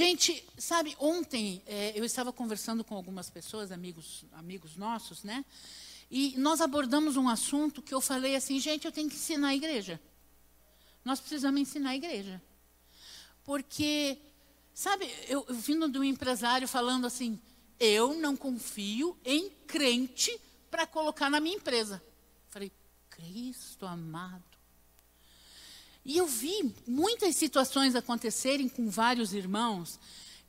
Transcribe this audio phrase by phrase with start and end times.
[0.00, 5.44] Gente, sabe, ontem é, eu estava conversando com algumas pessoas, amigos, amigos nossos, né?
[6.10, 9.54] E nós abordamos um assunto que eu falei assim, gente, eu tenho que ensinar a
[9.54, 10.00] igreja.
[11.04, 12.40] Nós precisamos ensinar a igreja.
[13.44, 14.16] Porque,
[14.72, 17.38] sabe, eu, eu vindo de um empresário falando assim,
[17.78, 20.40] eu não confio em crente
[20.70, 22.02] para colocar na minha empresa.
[22.48, 22.72] Falei,
[23.10, 24.49] Cristo amado.
[26.04, 30.00] E eu vi muitas situações acontecerem com vários irmãos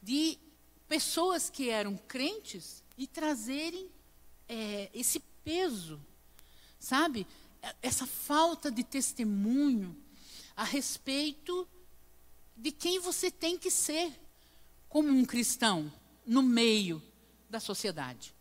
[0.02, 0.38] de
[0.88, 3.90] pessoas que eram crentes e trazerem
[4.48, 6.00] é, esse peso,
[6.80, 7.28] sabe?
[7.82, 9.96] Essa falta de testemunho
[10.56, 11.68] a respeito
[12.56, 14.12] de quem você tem que ser
[14.88, 15.92] como um cristão
[16.26, 17.02] no meio
[17.50, 18.34] da sociedade.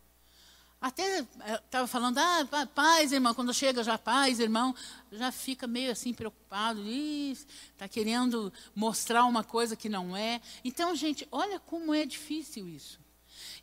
[0.81, 4.75] Até estava eh, falando, ah, paz, irmão, quando chega já paz, irmão,
[5.11, 10.41] já fica meio assim preocupado, está querendo mostrar uma coisa que não é.
[10.65, 12.99] Então, gente, olha como é difícil isso.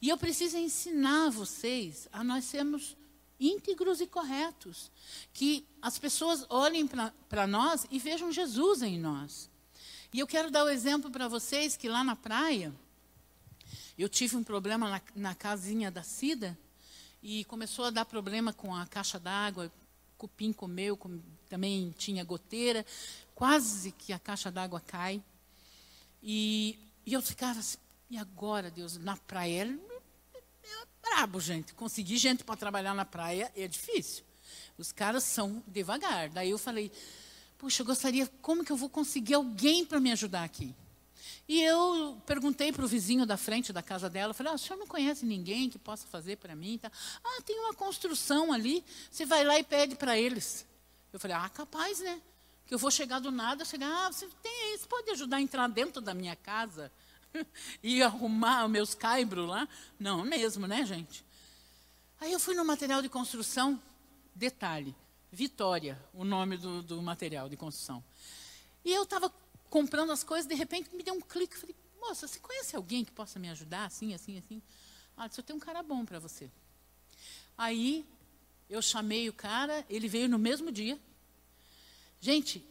[0.00, 2.96] E eu preciso ensinar vocês a nós sermos
[3.40, 4.88] íntegros e corretos.
[5.32, 6.86] Que as pessoas olhem
[7.28, 9.50] para nós e vejam Jesus em nós.
[10.12, 12.72] E eu quero dar o um exemplo para vocês que lá na praia,
[13.98, 16.56] eu tive um problema na, na casinha da Cida
[17.22, 19.72] e começou a dar problema com a caixa d'água.
[20.16, 22.84] Cupim comeu, com, também tinha goteira,
[23.34, 25.22] quase que a caixa d'água cai.
[26.22, 27.78] E, e eu ficava assim,
[28.10, 29.78] e agora, Deus, na praia
[30.64, 31.74] é brabo, gente.
[31.74, 34.24] Conseguir gente para trabalhar na praia é difícil.
[34.76, 36.30] Os caras são devagar.
[36.30, 36.90] Daí eu falei,
[37.58, 40.74] puxa, eu gostaria, como que eu vou conseguir alguém para me ajudar aqui?
[41.48, 44.78] E eu perguntei para o vizinho da frente da casa dela, falei, ah, o senhor
[44.78, 46.78] não conhece ninguém que possa fazer para mim?
[46.78, 46.90] Tá?
[47.24, 50.66] Ah, tem uma construção ali, você vai lá e pede para eles.
[51.12, 52.20] Eu falei, ah, capaz, né?
[52.66, 55.68] Que eu vou chegar do nada, chegar, ah, você tem, você pode ajudar a entrar
[55.68, 56.92] dentro da minha casa?
[57.82, 59.68] e arrumar os meus caibros lá.
[59.98, 61.24] Não, mesmo, né, gente?
[62.20, 63.80] Aí eu fui no material de construção,
[64.34, 64.94] detalhe,
[65.30, 68.02] Vitória, o nome do, do material de construção.
[68.82, 69.30] E eu estava
[69.70, 73.12] comprando as coisas, de repente me deu um clique, falei, moça, você conhece alguém que
[73.12, 74.62] possa me ajudar, assim, assim, assim?
[75.16, 76.50] Ah, eu tenho um cara bom para você.
[77.56, 78.06] Aí
[78.70, 80.98] eu chamei o cara, ele veio no mesmo dia.
[82.20, 82.64] Gente,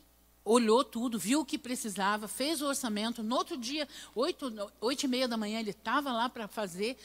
[0.46, 3.22] olhou tudo, viu o que precisava, fez o orçamento.
[3.22, 6.98] No outro dia, oito, oito e meia da manhã, ele estava lá para fazer.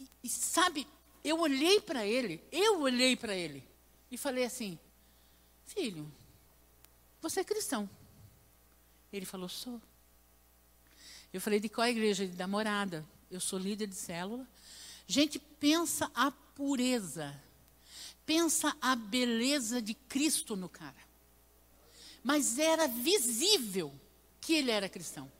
[0.00, 0.86] E, e, sabe,
[1.22, 3.62] eu olhei para ele, eu olhei para ele
[4.10, 4.78] e falei assim:
[5.66, 6.10] Filho,
[7.20, 7.88] você é cristão.
[9.12, 9.80] Ele falou: Sou.
[11.32, 12.26] Eu falei: De qual igreja?
[12.26, 13.04] Da morada.
[13.30, 14.46] Eu sou líder de célula.
[15.06, 17.38] Gente, pensa a pureza.
[18.24, 21.12] Pensa a beleza de Cristo no cara
[22.22, 23.92] mas era visível
[24.40, 25.30] que ele era cristão.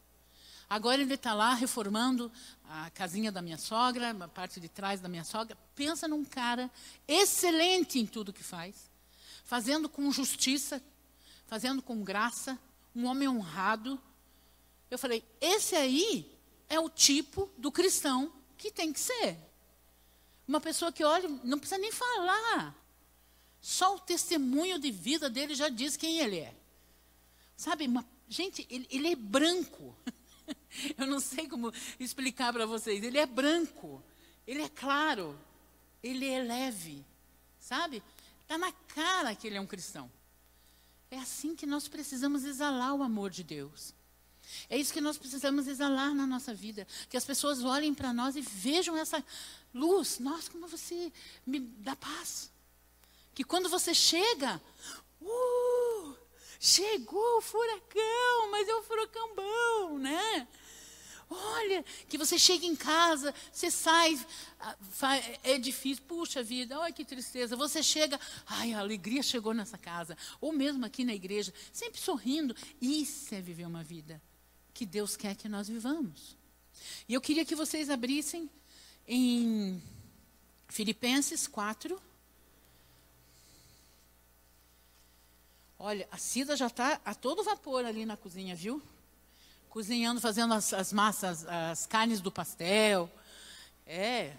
[0.69, 2.33] Agora ele está lá reformando
[2.65, 5.56] a casinha da minha sogra, a parte de trás da minha sogra.
[5.75, 6.71] Pensa num cara
[7.06, 8.91] excelente em tudo que faz,
[9.44, 10.83] fazendo com justiça,
[11.47, 12.59] fazendo com graça,
[12.94, 14.00] um homem honrado.
[14.91, 16.30] Eu falei: esse aí
[16.69, 19.36] é o tipo do cristão que tem que ser.
[20.47, 22.76] Uma pessoa que olha, não precisa nem falar.
[23.60, 26.54] Só o testemunho de vida dele já diz quem ele é.
[27.56, 29.97] Sabe, uma, gente, ele, ele é branco.
[30.98, 33.03] Eu não sei como explicar para vocês.
[33.03, 34.03] Ele é branco,
[34.47, 35.38] ele é claro,
[36.03, 37.04] ele é leve,
[37.60, 38.03] sabe?
[38.41, 40.10] Está na cara que ele é um cristão.
[41.12, 43.94] É assim que nós precisamos exalar o amor de Deus.
[44.68, 46.88] É isso que nós precisamos exalar na nossa vida.
[47.10, 49.22] Que as pessoas olhem para nós e vejam essa
[49.74, 50.18] luz.
[50.18, 51.12] Nossa, como você
[51.46, 52.50] me dá paz.
[53.34, 54.58] Que quando você chega,
[55.20, 55.72] uh,
[56.64, 60.46] Chegou o furacão, mas é um furacão bom, né?
[61.32, 64.19] Olha, que você chega em casa, você sai,
[65.43, 67.56] é difícil, puxa vida, olha que tristeza.
[67.56, 72.54] Você chega, ai, a alegria chegou nessa casa, ou mesmo aqui na igreja, sempre sorrindo.
[72.81, 74.21] Isso é viver uma vida
[74.75, 76.37] que Deus quer que nós vivamos.
[77.09, 78.51] E eu queria que vocês abrissem
[79.06, 79.83] em
[80.68, 82.01] Filipenses 4,
[85.84, 88.80] Olha, a Cida já está a todo vapor ali na cozinha, viu?
[89.72, 93.10] Cozinhando, fazendo as, as massas, as carnes do pastel.
[93.86, 94.34] É,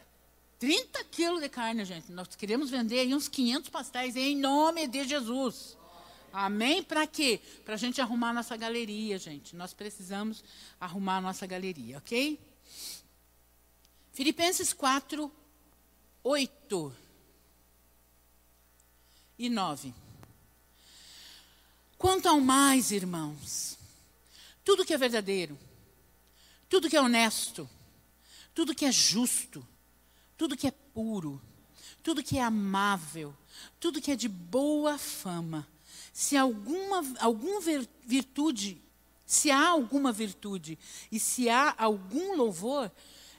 [0.59, 2.11] 30 quilos de carne, gente.
[2.11, 5.75] Nós queremos vender aí uns 500 pastéis em nome de Jesus.
[6.31, 6.83] Amém?
[6.83, 7.41] Para quê?
[7.65, 9.55] Para a gente arrumar a nossa galeria, gente.
[9.55, 10.43] Nós precisamos
[10.79, 12.39] arrumar a nossa galeria, ok?
[14.11, 15.31] Filipenses 4,
[16.23, 16.95] 8
[19.39, 19.95] e 9.
[21.97, 23.79] Quanto ao mais, irmãos,
[24.63, 25.57] tudo que é verdadeiro,
[26.69, 27.69] tudo que é honesto,
[28.53, 29.65] tudo que é justo,
[30.37, 31.41] tudo que é puro,
[32.01, 33.35] tudo que é amável,
[33.79, 35.67] tudo que é de boa fama,
[36.11, 37.59] se alguma algum
[38.05, 38.81] virtude,
[39.25, 40.77] se há alguma virtude
[41.11, 42.91] e se há algum louvor,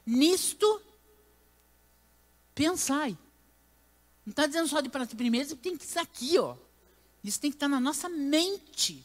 [0.05, 0.83] nisto
[2.55, 3.17] pensai.
[4.25, 6.57] Não está dizendo só de para primeiro, tem que estar aqui, ó.
[7.23, 9.05] Isso tem que estar na nossa mente.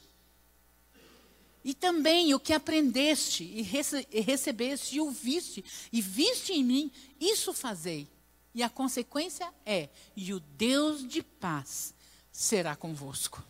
[1.63, 6.91] E também o que aprendeste e, rece e recebeste e ouviste e viste em mim,
[7.19, 8.07] isso fazei.
[8.56, 11.94] E a consequência é: e o Deus de paz
[12.31, 13.44] será convosco.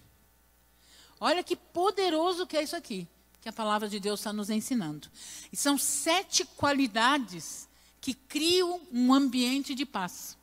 [1.19, 3.07] Olha que poderoso que é isso aqui,
[3.41, 5.09] que a palavra de Deus está nos ensinando.
[5.51, 7.67] E são sete qualidades
[8.01, 10.37] que criam um ambiente de paz.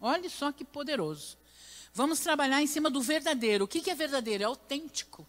[0.00, 1.38] Olha só que poderoso.
[1.94, 3.64] Vamos trabalhar em cima do verdadeiro.
[3.64, 4.42] O que, que é verdadeiro?
[4.42, 5.26] É autêntico.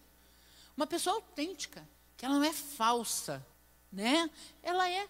[0.78, 1.84] Uma pessoa autêntica,
[2.16, 3.44] que ela não é falsa,
[3.90, 4.30] né?
[4.62, 5.08] Ela é.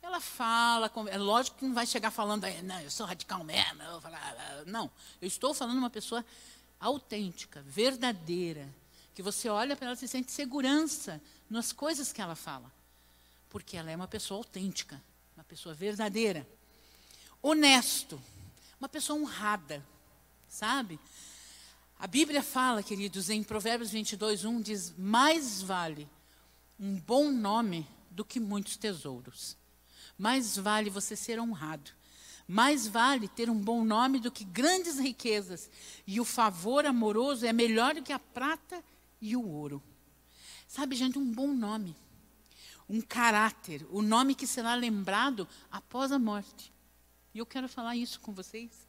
[0.00, 3.82] Ela fala, é lógico que não vai chegar falando, não, eu sou radical mesmo.
[3.82, 4.88] Eu falar, ah, não,
[5.20, 6.24] eu estou falando uma pessoa
[6.78, 8.72] autêntica, verdadeira,
[9.16, 11.20] que você olha para ela e sente segurança
[11.50, 12.72] nas coisas que ela fala,
[13.50, 15.02] porque ela é uma pessoa autêntica,
[15.36, 16.46] uma pessoa verdadeira,
[17.42, 18.22] honesto,
[18.78, 19.84] uma pessoa honrada,
[20.48, 21.00] sabe?
[21.98, 26.08] A Bíblia fala, queridos, em Provérbios 22, 1, diz: Mais vale
[26.78, 29.56] um bom nome do que muitos tesouros.
[30.16, 31.90] Mais vale você ser honrado.
[32.46, 35.68] Mais vale ter um bom nome do que grandes riquezas.
[36.06, 38.82] E o favor amoroso é melhor do que a prata
[39.20, 39.82] e o ouro.
[40.68, 41.96] Sabe, gente, um bom nome.
[42.88, 43.84] Um caráter.
[43.90, 46.72] O nome que será lembrado após a morte.
[47.34, 48.87] E eu quero falar isso com vocês.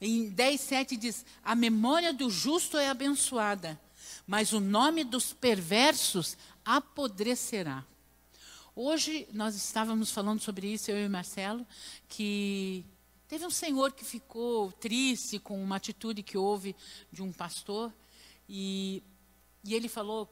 [0.00, 3.80] Em 10, 7 diz: A memória do justo é abençoada,
[4.26, 7.84] mas o nome dos perversos apodrecerá.
[8.74, 11.66] Hoje nós estávamos falando sobre isso, eu e Marcelo,
[12.08, 12.84] que
[13.26, 16.76] teve um senhor que ficou triste com uma atitude que houve
[17.10, 17.90] de um pastor,
[18.46, 19.02] e,
[19.64, 20.30] e ele falou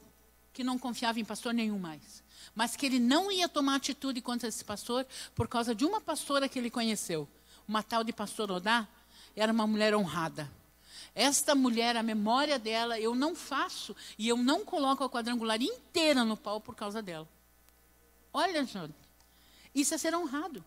[0.53, 2.23] que não confiava em pastor nenhum mais,
[2.55, 6.47] mas que ele não ia tomar atitude contra esse pastor por causa de uma pastora
[6.47, 7.27] que ele conheceu,
[7.67, 8.87] uma tal de pastor Odá,
[9.37, 10.51] era uma mulher honrada.
[11.15, 16.25] Esta mulher, a memória dela, eu não faço e eu não coloco a quadrangular inteira
[16.25, 17.29] no pau por causa dela.
[18.33, 18.95] Olha, gente,
[19.75, 20.65] isso é ser honrado.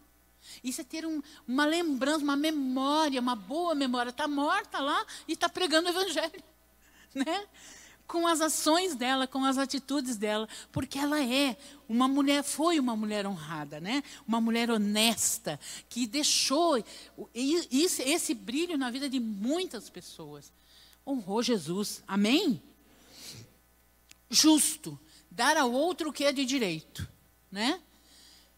[0.63, 4.09] Isso é ter um, uma lembrança, uma memória, uma boa memória.
[4.09, 6.43] Está morta lá e está pregando o evangelho.
[7.15, 7.47] Né?
[8.07, 11.57] Com as ações dela, com as atitudes dela, porque ela é
[11.89, 14.01] uma mulher, foi uma mulher honrada, né?
[14.25, 15.59] Uma mulher honesta,
[15.89, 16.81] que deixou
[17.33, 20.51] esse, brilho na vida de muitas pessoas.
[21.05, 22.01] Honrou Jesus.
[22.07, 22.61] Amém?
[24.29, 24.97] Justo,
[25.29, 27.07] dar ao outro o que é de direito,
[27.51, 27.81] né?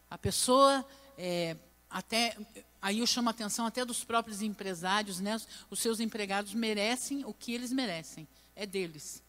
[0.08, 0.84] A pessoa
[1.18, 1.56] é,
[1.88, 2.36] até
[2.80, 5.40] aí eu chamo a atenção até dos próprios empresários, né?
[5.68, 9.22] Os seus empregados merecem o que eles merecem, é deles.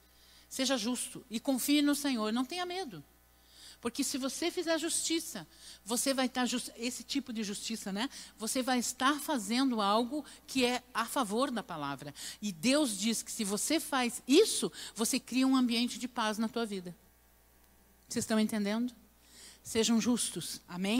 [0.52, 3.02] Seja justo e confie no Senhor, não tenha medo.
[3.80, 5.48] Porque se você fizer justiça,
[5.86, 6.46] você vai estar
[6.76, 8.10] esse tipo de justiça, né?
[8.38, 12.14] Você vai estar fazendo algo que é a favor da palavra.
[12.42, 16.50] E Deus diz que se você faz isso, você cria um ambiente de paz na
[16.50, 16.94] tua vida.
[18.10, 18.94] Vocês estão entendendo?
[19.64, 20.60] Sejam justos.
[20.68, 21.00] Amém?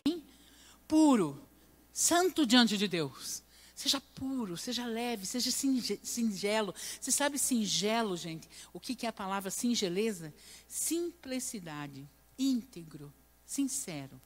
[0.88, 1.46] Puro,
[1.92, 3.44] santo diante de Deus.
[3.82, 6.72] Seja puro, seja leve, seja singelo.
[7.00, 8.48] Você sabe singelo, gente?
[8.72, 10.32] O que, é a palavra singeleza?
[10.68, 12.08] Simplicidade,
[12.38, 13.12] íntegro,
[13.44, 14.22] sincero.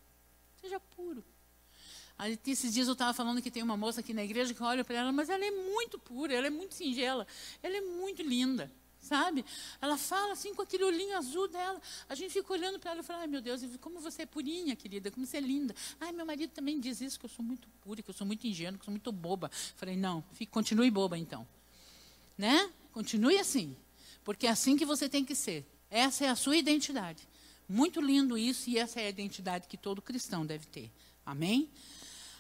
[0.60, 1.24] Seja puro.
[2.46, 4.98] Esses dias eu estava falando que tem uma moça aqui na igreja que olha para
[4.98, 7.26] ela, mas ela é muito pura, ela é muito singela,
[7.64, 8.70] ela é muito linda
[9.06, 9.46] sabe?
[9.80, 11.80] Ela fala assim com aquele olhinho azul dela.
[12.10, 14.76] A gente fica olhando para ela e fala, ai meu Deus, como você é purinha,
[14.76, 15.76] querida, como você é linda.
[16.00, 18.46] Ai, meu marido também diz isso, que eu sou muito pura, que eu sou muito
[18.48, 19.50] ingênua, que eu sou muito boba.
[19.76, 21.48] Falei, não, fique, continue boba então.
[22.38, 22.70] Né?
[22.92, 23.76] Continue assim.
[24.24, 25.66] Porque é assim que você tem que ser.
[25.90, 27.28] Essa é a sua identidade.
[27.70, 30.92] Muito lindo isso, e essa é a identidade que todo cristão deve ter.
[31.26, 31.70] Amém?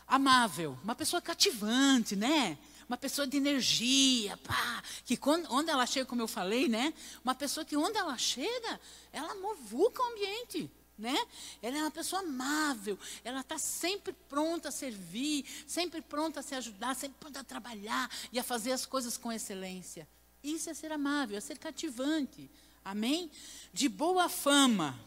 [0.08, 2.58] Amável, uma pessoa cativante, né?
[2.88, 6.94] Uma pessoa de energia, pá, que quando, onde ela chega, como eu falei, né?
[7.24, 8.80] Uma pessoa que onde ela chega,
[9.12, 10.70] ela movuca o ambiente.
[10.98, 11.18] Né?
[11.62, 16.56] Ela é uma pessoa amável, ela está sempre pronta a servir, sempre pronta a se
[16.56, 20.08] ajudar, sempre pronta a trabalhar e a fazer as coisas com excelência.
[20.42, 22.50] Isso é ser amável, é ser cativante.
[22.84, 23.30] Amém?
[23.74, 24.98] De boa fama,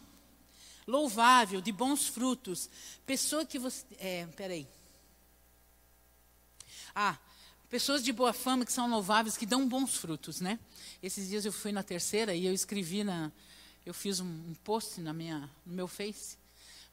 [0.85, 2.69] louvável, de bons frutos.
[3.05, 3.83] Pessoa que você.
[3.97, 4.67] É, peraí.
[6.93, 7.17] Ah,
[7.69, 10.57] Pessoas de boa fama que são louváveis, que dão bons frutos, né?
[11.03, 13.31] Esses dias eu fui na terceira e eu escrevi na,
[13.85, 16.35] eu fiz um, post na minha, no meu Face,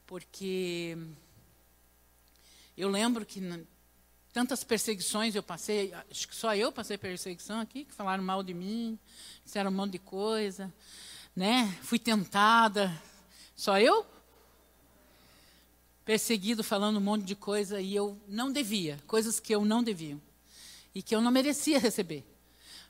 [0.05, 0.95] porque
[2.77, 3.41] eu lembro que
[4.31, 8.53] tantas perseguições eu passei, acho que só eu passei perseguição aqui, que falaram mal de
[8.53, 8.99] mim,
[9.43, 10.71] disseram um monte de coisa,
[11.35, 11.75] né?
[11.81, 12.95] Fui tentada,
[13.55, 14.05] só eu?
[16.05, 20.26] Perseguido, falando um monte de coisa e eu não devia, coisas que eu não devia
[20.97, 22.25] e que eu não merecia receber.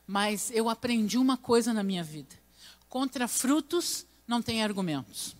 [0.08, 2.34] Mas eu aprendi uma coisa na minha vida:
[2.88, 5.36] contra frutos não tem argumentos.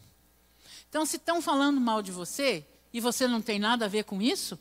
[0.90, 4.22] Então, se estão falando mal de você e você não tem nada a ver com
[4.22, 4.60] isso,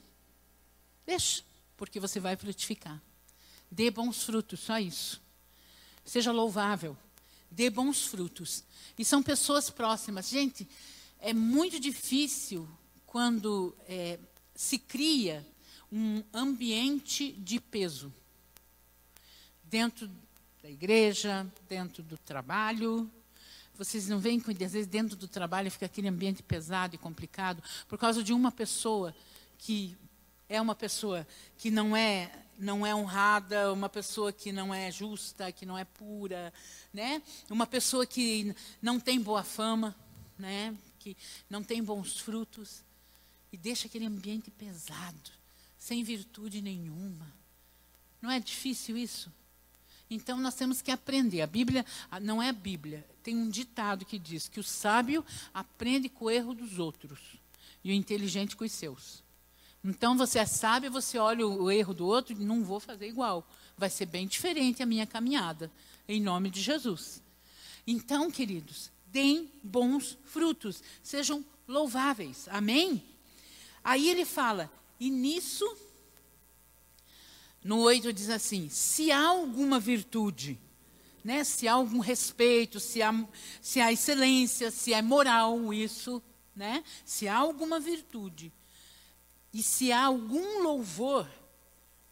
[1.05, 1.43] deixa,
[1.77, 3.03] porque você vai frutificar.
[3.69, 5.21] Dê bons frutos, só isso.
[6.05, 6.97] Seja louvável,
[7.51, 8.63] dê bons frutos.
[8.97, 10.29] E são pessoas próximas.
[10.29, 10.69] Gente,
[11.19, 12.69] é muito difícil
[13.05, 14.21] quando é,
[14.55, 15.45] se cria
[15.97, 18.13] um ambiente de peso
[19.65, 20.11] dentro
[20.63, 23.11] da igreja, dentro do trabalho,
[23.79, 27.63] vocês não veem que às vezes dentro do trabalho fica aquele ambiente pesado e complicado
[27.89, 29.17] por causa de uma pessoa
[29.57, 29.97] que
[30.51, 31.27] é uma pessoa
[31.57, 35.85] que não é não é honrada, uma pessoa que não é justa, que não é
[35.85, 36.53] pura,
[36.93, 37.23] né?
[37.51, 39.95] Uma pessoa que não tem boa fama,
[40.39, 40.75] né?
[40.99, 41.17] Que
[41.49, 42.83] não tem bons frutos
[43.51, 45.31] e deixa aquele ambiente pesado,
[45.87, 47.33] sem virtude nenhuma.
[48.21, 49.31] Não é difícil isso?
[50.11, 51.43] Então nós temos que aprender.
[51.43, 51.87] A Bíblia
[52.23, 53.07] não é a Bíblia.
[53.23, 55.25] Tem um ditado que diz que o sábio
[55.55, 57.21] aprende com o erro dos outros
[57.85, 59.23] e o inteligente com os seus.
[59.85, 63.49] Então você é sábio, você olha o erro do outro e não vou fazer igual.
[63.79, 65.71] Vai ser bem diferente a minha caminhada,
[66.09, 67.23] em nome de Jesus.
[67.87, 72.49] Então, queridos, deem bons frutos, sejam louváveis.
[72.49, 73.05] Amém?
[73.85, 75.65] Aí ele fala: "E nisso
[77.67, 80.59] no 8 diz assim: se há alguma virtude,
[81.25, 83.13] né, se há algum respeito, se há,
[83.61, 86.23] se há excelência, se é moral isso,
[86.55, 88.53] né, se há alguma virtude,
[89.53, 91.29] e se há algum louvor,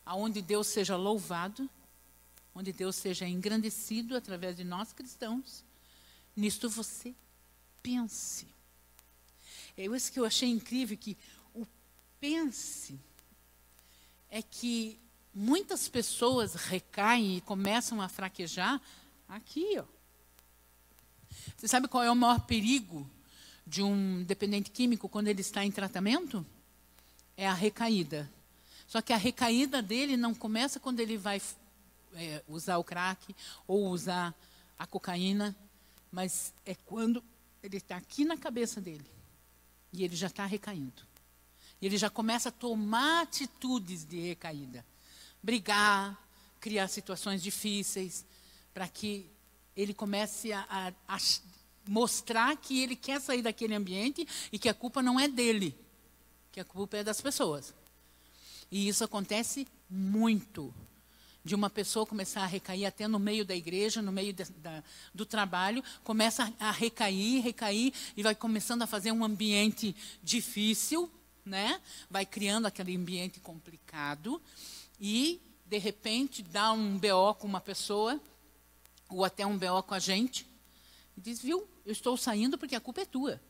[0.04, 1.70] aonde Deus seja louvado,
[2.52, 5.64] onde Deus seja engrandecido através de nós cristãos,
[6.36, 7.14] nisto você
[7.82, 8.48] pense.
[9.76, 11.16] É isso que eu achei incrível, que
[12.24, 12.98] pense
[14.30, 14.98] é que
[15.34, 18.80] muitas pessoas recaem e começam a fraquejar
[19.28, 19.84] aqui, ó.
[21.54, 23.06] Você sabe qual é o maior perigo
[23.66, 26.46] de um dependente químico quando ele está em tratamento?
[27.36, 28.32] É a recaída.
[28.88, 31.42] Só que a recaída dele não começa quando ele vai
[32.14, 34.34] é, usar o crack ou usar
[34.78, 35.54] a cocaína,
[36.10, 37.22] mas é quando
[37.62, 39.04] ele está aqui na cabeça dele
[39.92, 41.13] e ele já está recaindo.
[41.84, 44.82] E ele já começa a tomar atitudes de recaída
[45.42, 46.18] brigar,
[46.58, 48.24] criar situações difíceis,
[48.72, 49.26] para que
[49.76, 51.18] ele comece a, a, a,
[51.86, 55.76] mostrar que ele quer sair daquele ambiente e que a culpa não é dele,
[56.50, 57.74] que a culpa é das pessoas.
[58.70, 60.72] E isso acontece muito.
[61.44, 64.82] De uma pessoa começar a recair até no meio da igreja, no meio de, da,
[65.14, 71.12] do trabalho, começa a recair, recair, e vai começando a fazer um ambiente difícil,
[71.44, 71.80] né?
[72.08, 74.40] vai criando aquele ambiente complicado
[75.00, 78.20] e, de repente, dá um BO com uma pessoa,
[79.08, 80.46] ou até um BO com a gente,
[81.16, 83.40] e diz: Viu, eu estou saindo porque a culpa é tua.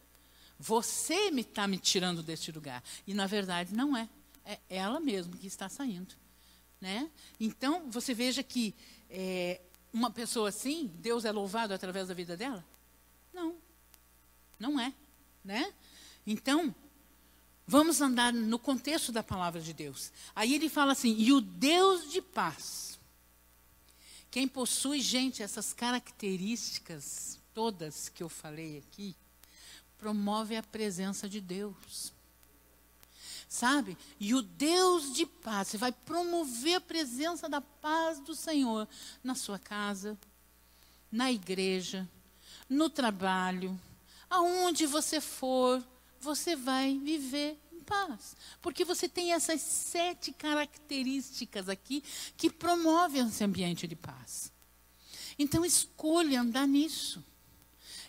[0.59, 2.83] Você me está me tirando deste lugar.
[3.07, 4.09] E, na verdade, não é.
[4.45, 6.15] É ela mesma que está saindo.
[6.81, 7.11] Né?
[7.41, 8.75] Então, você veja que
[9.11, 9.61] é,
[9.93, 12.65] uma pessoa assim, Deus é louvado através da vida dela?
[13.33, 13.57] Não.
[14.59, 14.93] Não é.
[15.43, 15.73] Né?
[16.27, 16.75] Então,
[17.67, 20.13] Vamos andar no contexto da palavra de Deus.
[20.35, 22.99] Aí ele fala assim: e o Deus de paz.
[24.31, 29.17] Quem possui, gente, essas características todas que eu falei aqui,
[29.97, 32.13] promove a presença de Deus.
[33.49, 33.97] Sabe?
[34.19, 38.89] E o Deus de paz, você vai promover a presença da paz do Senhor
[39.23, 40.19] na sua casa,
[41.11, 42.09] na igreja,
[42.69, 43.81] no trabalho,
[44.29, 45.81] aonde você for
[46.25, 48.35] você vai viver em paz.
[48.61, 52.03] Porque você tem essas sete características aqui
[52.37, 54.51] que promovem esse ambiente de paz.
[55.39, 57.23] Então, escolha andar nisso.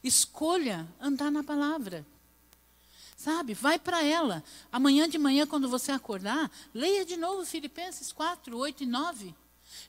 [0.04, 2.06] Escolha andar na palavra.
[3.18, 3.54] Sabe?
[3.54, 4.44] Vai para ela.
[4.72, 9.36] Amanhã de manhã, quando você acordar, leia de novo Filipenses 4, 8 e 9.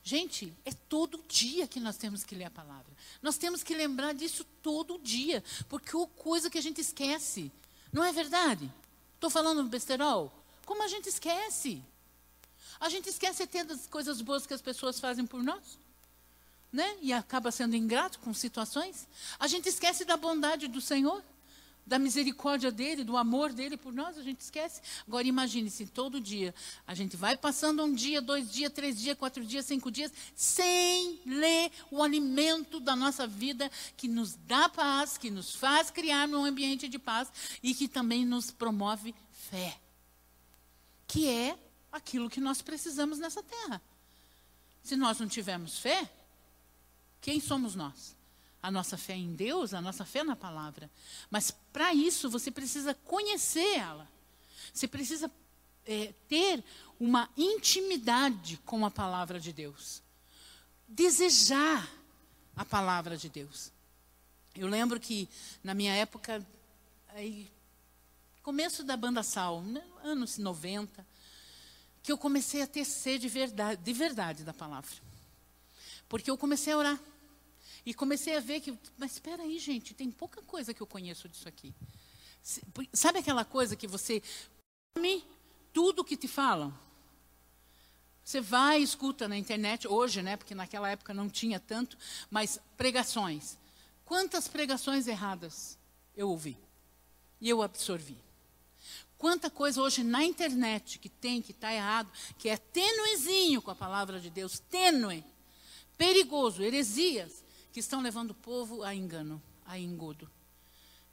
[0.03, 2.91] Gente, é todo dia que nós temos que ler a palavra.
[3.21, 7.51] Nós temos que lembrar disso todo dia, porque é coisa que a gente esquece.
[7.91, 8.71] Não é verdade?
[9.15, 10.31] Estou falando besterol?
[10.65, 11.81] Como a gente esquece?
[12.79, 15.79] A gente esquece até das coisas boas que as pessoas fazem por nós.
[16.71, 16.97] Né?
[17.01, 19.07] E acaba sendo ingrato com situações.
[19.39, 21.23] A gente esquece da bondade do Senhor.
[21.87, 24.81] Da misericórdia dele, do amor dele por nós, a gente esquece.
[25.07, 26.53] Agora imagine se todo dia
[26.85, 31.21] a gente vai passando um dia, dois dias, três dias, quatro dias, cinco dias, sem
[31.25, 36.43] ler o alimento da nossa vida que nos dá paz, que nos faz criar um
[36.43, 37.31] ambiente de paz
[37.63, 39.79] e que também nos promove fé,
[41.07, 41.57] que é
[41.89, 43.81] aquilo que nós precisamos nessa terra.
[44.83, 46.09] Se nós não tivermos fé,
[47.21, 48.16] quem somos nós?
[48.61, 50.89] A nossa fé em Deus, a nossa fé na palavra.
[51.29, 54.07] Mas para isso você precisa conhecer ela.
[54.73, 55.31] Você precisa
[55.85, 56.63] é, ter
[56.99, 60.01] uma intimidade com a palavra de Deus.
[60.87, 61.87] Desejar
[62.55, 63.71] a palavra de Deus.
[64.55, 65.29] Eu lembro que
[65.63, 66.45] na minha época,
[67.09, 67.49] aí,
[68.41, 71.05] começo da banda Sal, né, anos 90,
[72.01, 74.89] que eu comecei a ter sede de verdade, de verdade da palavra.
[76.09, 76.99] Porque eu comecei a orar.
[77.87, 81.29] E comecei a ver que, mas espera aí, gente, tem pouca coisa que eu conheço
[81.29, 81.73] disso aqui.
[82.91, 84.21] Sabe aquela coisa que você
[84.93, 85.23] come
[85.71, 86.77] tudo que te falam?
[88.21, 91.97] Você vai escuta na internet, hoje, né, porque naquela época não tinha tanto,
[92.29, 93.57] mas pregações.
[94.03, 95.77] Quantas pregações erradas
[96.13, 96.57] eu ouvi
[97.39, 98.17] e eu absorvi?
[99.17, 103.75] Quanta coisa hoje na internet que tem, que está errado, que é tênuezinho com a
[103.75, 105.23] palavra de Deus, tênue,
[105.97, 110.29] perigoso, heresias, que estão levando o povo a engano, a engodo.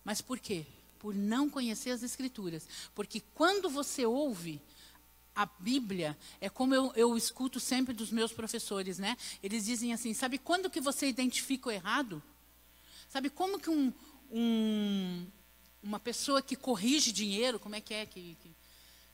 [0.05, 0.67] Mas por quê?
[0.99, 2.67] Por não conhecer as Escrituras.
[2.95, 4.61] Porque quando você ouve
[5.35, 9.17] a Bíblia, é como eu, eu escuto sempre dos meus professores, né?
[9.43, 12.23] Eles dizem assim: sabe quando que você identifica o errado?
[13.09, 13.93] Sabe como que um,
[14.31, 15.27] um,
[15.83, 18.07] uma pessoa que corrige dinheiro, como é que é?
[18.07, 18.57] Que, que,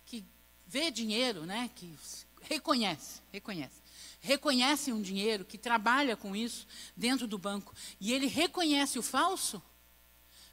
[0.06, 0.24] que
[0.66, 1.70] vê dinheiro, né?
[1.74, 1.94] Que
[2.42, 3.79] reconhece, reconhece
[4.20, 6.66] reconhece um dinheiro, que trabalha com isso
[6.96, 9.62] dentro do banco, e ele reconhece o falso,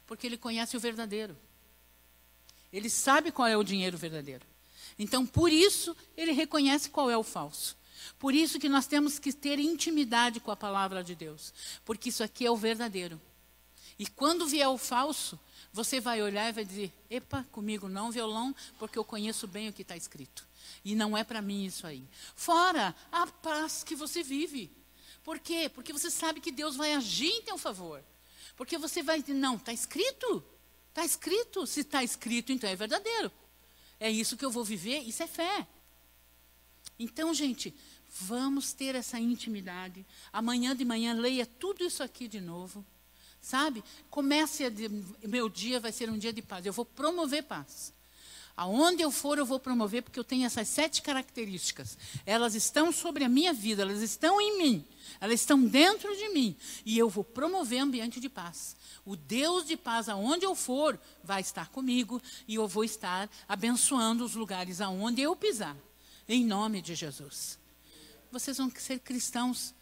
[0.06, 1.36] porque ele conhece o verdadeiro.
[2.72, 4.46] Ele sabe qual é o dinheiro verdadeiro.
[4.98, 7.76] Então, por isso, ele reconhece qual é o falso.
[8.18, 11.52] Por isso que nós temos que ter intimidade com a palavra de Deus,
[11.84, 13.20] porque isso aqui é o verdadeiro.
[13.98, 15.38] E quando vier o falso,
[15.72, 19.72] você vai olhar e vai dizer: Epa, comigo não, violão, porque eu conheço bem o
[19.72, 20.46] que está escrito.
[20.84, 22.04] E não é para mim isso aí.
[22.34, 24.70] Fora a paz que você vive.
[25.22, 25.70] Por quê?
[25.72, 28.02] Porque você sabe que Deus vai agir em teu favor.
[28.56, 30.44] Porque você vai dizer: Não, está escrito.
[30.88, 31.66] Está escrito.
[31.66, 33.30] Se está escrito, então é verdadeiro.
[34.00, 35.66] É isso que eu vou viver, isso é fé.
[36.98, 37.74] Então, gente,
[38.08, 40.04] vamos ter essa intimidade.
[40.32, 42.84] Amanhã de manhã, leia tudo isso aqui de novo.
[43.48, 43.82] Sabe?
[44.10, 44.70] Comece a.
[45.26, 46.66] Meu dia vai ser um dia de paz.
[46.66, 47.94] Eu vou promover paz.
[48.54, 51.96] Aonde eu for, eu vou promover, porque eu tenho essas sete características.
[52.26, 54.84] Elas estão sobre a minha vida, elas estão em mim,
[55.18, 56.54] elas estão dentro de mim.
[56.84, 58.76] E eu vou promover ambiente de paz.
[59.02, 64.26] O Deus de paz, aonde eu for, vai estar comigo e eu vou estar abençoando
[64.26, 65.76] os lugares aonde eu pisar.
[66.28, 67.58] Em nome de Jesus.
[68.30, 69.72] Vocês vão ser cristãos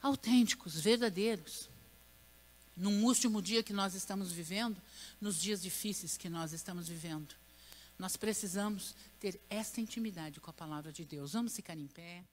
[0.00, 1.69] autênticos, verdadeiros
[2.80, 4.80] num último dia que nós estamos vivendo,
[5.20, 7.34] nos dias difíceis que nós estamos vivendo.
[7.98, 11.34] Nós precisamos ter essa intimidade com a palavra de Deus.
[11.34, 12.24] Vamos ficar em pé.